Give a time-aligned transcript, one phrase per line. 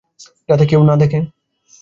[0.49, 1.19] যাতে কেউ না দেখে।